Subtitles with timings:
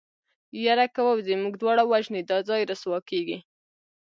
[0.65, 3.37] يره که ووځې موږ دواړه وژني دا ځای رسوا کېږي.